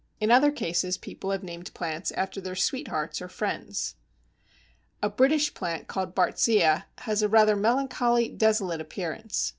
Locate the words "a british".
4.99-5.53